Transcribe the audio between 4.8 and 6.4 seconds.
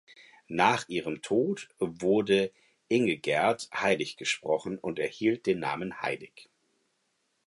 erhielt den Namen Hl.